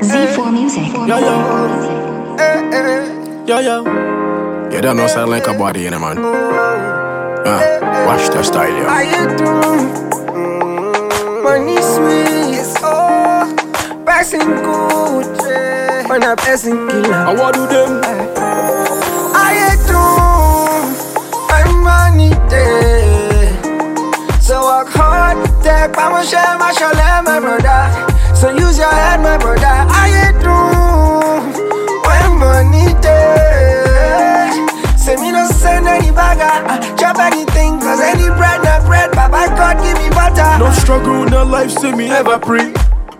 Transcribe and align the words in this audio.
Z4 0.00 0.52
Music. 0.52 0.92
Yo, 0.92 1.18
yo. 1.18 1.36
Yo, 3.46 3.58
yo. 3.60 3.76
You 4.70 4.80
don't 4.80 4.96
know 4.96 5.06
sound 5.06 5.30
like 5.30 5.46
a 5.46 5.54
body, 5.54 5.82
you 5.82 5.90
know, 5.90 5.98
man. 5.98 6.18
Uh, 6.18 8.04
watch 8.06 8.28
the 8.30 8.42
style, 8.42 8.68
yo. 8.68 8.84
How 8.84 9.00
you 9.00 9.26
do? 9.36 9.44
Mm, 10.34 11.42
money 11.42 11.76
sweet, 11.80 12.76
oh, 12.82 13.54
passing 14.04 14.40
good, 14.40 15.26
yeah. 15.46 16.06
on 16.10 16.22
a 16.22 16.36
passing 16.36 16.88
killer. 16.88 17.14
I 17.14 17.34
want 17.34 17.54
do 17.54 17.66
them. 17.66 18.02
How 19.32 19.50
you 19.54 19.76
do? 19.86 20.02
My 21.48 21.64
money 21.82 22.30
there, 22.50 23.52
so 24.40 24.60
work 24.62 24.88
hard, 24.88 25.38
take 25.62 25.96
I'ma 25.96 26.22
share 26.22 26.58
my 26.58 26.72
shoulder, 26.72 27.22
my 27.24 27.40
brother. 27.40 28.15
So 28.36 28.50
use 28.50 28.76
your 28.76 28.90
head, 28.90 29.20
my 29.20 29.38
brother. 29.38 29.64
How 29.64 30.06
you 30.06 30.32
do? 30.44 30.56
My 32.04 32.28
money 32.36 32.92
there. 33.00 34.52
Say 34.98 35.16
me 35.16 35.32
no 35.32 35.46
send 35.46 35.88
any 35.88 36.10
bagger, 36.10 36.44
uh, 36.44 36.96
chop 36.96 37.18
anything, 37.18 37.80
cause 37.80 38.00
any 38.00 38.28
bread, 38.36 38.62
not 38.62 38.84
bread, 38.84 39.10
Baba 39.12 39.46
God 39.56 39.82
give 39.82 39.96
me 40.02 40.10
butter. 40.10 40.58
No 40.62 40.70
struggle 40.72 41.22
in 41.26 41.50
life, 41.50 41.70
see 41.70 41.92
me 41.92 42.10
ever 42.10 42.38
pre. 42.38 42.74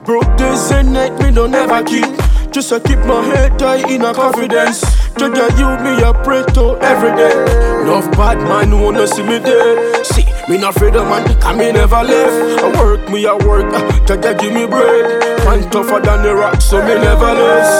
Broke 0.04 0.37
days 0.37 0.70
and 0.70 0.92
night, 0.92 1.18
me 1.23 1.30
don't 1.32 1.51
never 1.51 1.82
keep. 1.82 2.25
Just 2.56 2.70
to 2.70 2.80
keep 2.80 2.98
my 3.01 3.23
head 3.23 3.59
tight 3.59 3.91
in 3.91 4.01
a 4.01 4.15
confidence. 4.15 4.80
That 5.20 5.60
you 5.60 5.69
me 5.84 6.01
a 6.01 6.15
pray 6.24 6.41
to 6.56 6.80
every 6.80 7.12
day. 7.12 7.37
Enough 7.82 8.10
bad 8.16 8.38
man 8.48 8.80
wanna 8.80 9.06
see 9.06 9.23
me 9.23 9.37
there. 9.37 10.02
See, 10.02 10.24
me 10.48 10.56
not 10.56 10.74
afraid 10.74 10.96
of 10.96 11.05
man, 11.05 11.29
can 11.38 11.59
me 11.59 11.70
never 11.70 12.01
left. 12.02 12.65
I 12.65 12.73
work, 12.80 13.10
me 13.10 13.27
I 13.27 13.34
work, 13.45 13.69
uh, 13.74 13.84
just 14.06 14.23
that 14.23 14.41
give 14.41 14.55
me 14.55 14.65
bread. 14.65 15.45
Man 15.45 15.69
tougher 15.69 16.01
than 16.01 16.23
the 16.23 16.34
rock, 16.34 16.62
so 16.62 16.80
me 16.80 16.95
never 16.96 17.29
lose. 17.37 17.73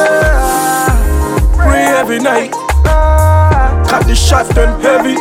Pray 1.57 1.89
every 1.97 2.21
night, 2.21 2.53
cut 3.89 4.05
the 4.05 4.15
shot 4.15 4.45
them 4.53 4.79
heavy. 4.85 5.17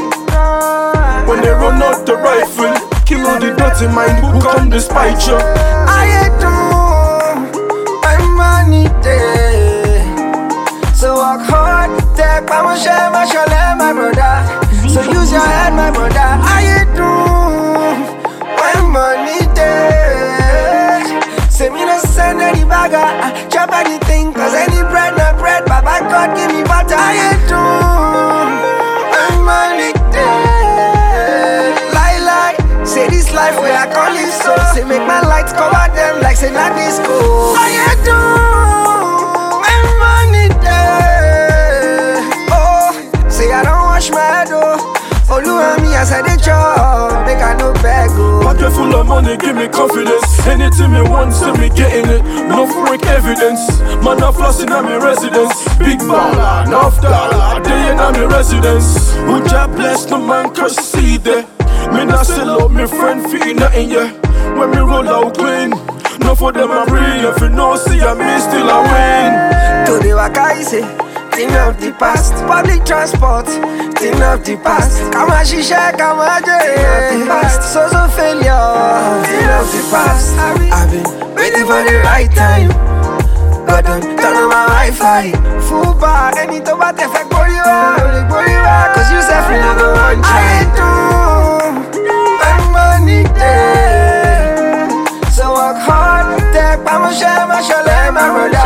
When 1.32 1.40
they 1.40 1.56
run 1.56 1.82
out 1.82 2.06
the 2.06 2.18
rifle, 2.20 2.76
kill 3.06 3.26
all 3.26 3.40
the 3.40 3.56
dirty 3.56 3.88
mind 3.88 4.20
who 4.20 4.36
come 4.42 4.70
despite 4.70 5.26
you. 5.26 5.40
How 5.40 6.04
you 6.04 6.55
your 15.36 15.44
head, 15.46 15.74
my 15.76 15.92
brother. 15.92 16.30
How 16.48 16.60
you 16.64 16.82
do? 16.96 17.12
My 18.56 18.74
money 18.96 19.44
there. 19.54 21.04
Say 21.52 21.70
me 21.70 21.84
no 21.86 22.00
send 22.00 22.40
any 22.42 22.64
bagger, 22.64 23.04
chop 23.50 23.72
anything, 23.74 24.34
cause 24.34 24.54
any 24.54 24.82
bread, 24.92 25.16
not 25.18 25.38
bread, 25.38 25.66
Baba 25.66 26.00
God 26.10 26.36
give 26.36 26.52
me 26.56 26.64
butter. 26.64 26.96
How 26.96 27.12
you 27.12 27.32
do? 27.52 27.64
My 29.12 29.28
money 29.44 29.92
there. 30.12 31.76
Lie, 31.96 32.20
lie, 32.24 32.56
say 32.86 33.08
this 33.10 33.32
life 33.34 33.56
where 33.60 33.76
I 33.76 33.88
call 33.92 34.16
it 34.16 34.32
so. 34.32 34.56
Say 34.74 34.84
make 34.84 35.06
my 35.08 35.22
lights 35.22 35.52
cover 35.54 35.88
them 35.96 36.22
like 36.22 36.38
say 36.38 36.52
not 36.52 36.76
disco. 36.76 37.56
How 37.56 37.68
you 37.68 38.04
do? 38.04 38.55
Money, 49.16 49.38
give 49.38 49.56
me 49.56 49.68
confidence. 49.70 50.28
Anything 50.46 50.92
me 50.92 51.02
want, 51.02 51.32
see 51.32 51.52
me 51.54 51.70
getting 51.70 52.08
it. 52.16 52.22
No 52.52 52.68
freak 52.68 53.04
evidence. 53.08 53.64
Man, 54.04 54.20
I'm 54.22 54.34
flossing 54.34 54.72
at 54.76 54.84
me 54.84 54.96
residence. 55.00 55.56
Big 55.80 56.00
baller, 56.00 56.68
enough 56.68 57.00
dollar, 57.02 57.64
day 57.64 57.92
in 57.92 58.00
at 58.00 58.12
me 58.18 58.26
residence. 58.26 59.16
Who 59.28 59.36
job 59.48 59.72
bless 59.76 60.10
no 60.10 60.20
man 60.20 60.54
can 60.54 60.70
see 60.70 61.18
there. 61.18 61.48
Me 61.94 62.04
not 62.04 62.26
sell 62.26 62.50
out 62.62 62.72
me 62.72 62.86
friend 62.86 63.24
fee 63.30 63.54
nothing 63.54 63.90
yeah. 63.90 64.12
When 64.58 64.72
me 64.72 64.80
roll 64.80 65.08
out 65.08 65.38
clean, 65.38 65.70
no 66.20 66.36
for 66.36 66.52
them 66.52 66.72
I 66.72 66.84
bring. 66.86 67.24
If 67.32 67.40
you 67.40 67.50
know, 67.50 67.78
see 67.78 68.02
I 68.02 68.14
me 68.20 68.30
still 68.46 68.70
I 68.70 68.80
win. 68.92 69.05
Thing 71.36 71.54
of 71.56 71.80
the 71.80 71.92
past. 72.00 72.34
Public 72.48 72.86
transport, 72.86 73.48
thing 74.00 74.22
of 74.22 74.44
the 74.46 74.56
past. 74.64 75.02
Kama 75.12 75.44
shisha, 75.44 75.92
kama 75.98 76.42
jay, 76.46 76.76
of 76.96 77.20
the 77.20 77.26
past. 77.28 77.62
So 77.74 77.88
so 77.90 78.08
failure, 78.16 79.24
thing 79.28 79.50
of 79.60 79.68
the 79.72 79.82
past. 79.92 80.36
I've 80.40 80.90
been 80.92 81.04
waiting 81.36 81.66
for 81.66 81.82
the 81.84 82.02
right 82.04 82.32
time. 82.36 82.70
God 83.68 83.84
done 83.86 84.02
turn 84.02 84.38
on 84.38 84.50
my 84.50 84.66
Wi-Fi. 84.70 85.32
Full 85.68 85.94
bar, 86.00 86.32
ẹni 86.42 86.60
tó 86.66 86.76
bá 86.78 86.92
tẹ̀ 86.98 87.08
fẹ́ 87.14 87.24
gbórí 87.30 87.58
wá, 87.68 87.80
ò 87.98 88.06
lè 88.14 88.22
gbórí 88.30 88.56
wá. 88.66 88.76
Cause 88.94 89.12
you 89.14 89.22
self 89.30 89.48
you 89.52 89.60
no 89.66 89.72
go 89.80 89.88
one 89.94 90.22
try. 90.22 90.44
I 90.56 90.64
do, 90.78 90.90
my 92.42 92.56
money 92.76 93.22
there. 93.40 94.88
So 95.36 95.44
work 95.58 95.78
hard, 95.88 96.28
take 96.54 96.86
I'ma 96.94 97.10
share 97.20 97.46
my 97.50 97.60
shoulder, 97.68 98.12
my 98.14 98.26
brother. 98.36 98.65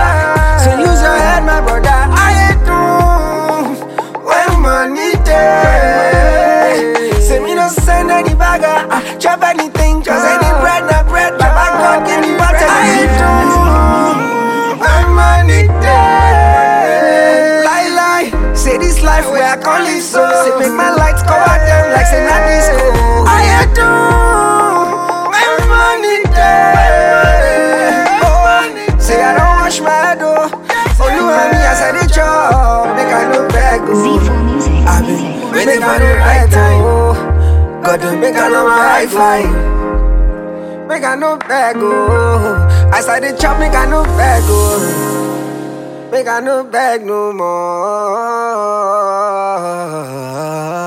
Life 19.19 19.31
where 19.31 19.43
I 19.43 19.57
call 19.61 19.83
it 19.85 20.01
so. 20.01 20.23
Say 20.43 20.55
make 20.59 20.73
my 20.75 20.91
lights 20.95 21.21
cover 21.23 21.57
them 21.67 21.91
like 21.93 22.07
say 22.07 22.23
not 22.23 22.41
disco. 22.47 22.87
I 23.27 23.67
do 23.75 23.89
when 25.31 25.59
money 25.69 26.17
there. 26.31 28.07
Oh, 28.23 28.99
say 28.99 29.21
I 29.23 29.35
don't 29.35 29.59
wash 29.59 29.79
my 29.81 29.89
head 29.89 30.21
oh. 30.21 30.47
Oluwa 30.99 31.51
me 31.51 31.57
as 31.63 31.81
I 31.81 31.91
dey 31.95 32.07
chop, 32.13 32.95
make 32.95 33.11
I 33.11 33.31
no 33.31 33.47
beg 33.49 33.81
oh. 33.83 33.93
Z4 34.03 34.45
Music. 34.45 34.71
I've 34.87 35.05
been 35.05 35.51
waiting 35.51 35.81
for 35.81 35.97
the 35.99 36.11
right 36.19 36.49
time. 36.51 36.81
Oh. 36.83 37.13
God 37.83 37.99
don't 38.01 38.19
make 38.19 38.35
I 38.35 38.47
know 38.49 38.65
my 38.67 38.77
high 38.77 39.07
five. 39.07 39.49
Make 40.87 41.03
I 41.03 41.15
no 41.15 41.37
beg 41.37 41.75
oh. 41.79 42.67
I 42.91 43.19
dey 43.19 43.35
chop, 43.37 43.59
make 43.59 43.73
I 43.73 43.85
no 43.85 44.03
beg 44.03 44.43
oh. 44.47 44.79
Make 46.11 46.27
I 46.27 46.39
no 46.39 46.63
beg 46.63 47.05
no 47.05 47.31
more 47.31 49.08
heart. 49.69 50.78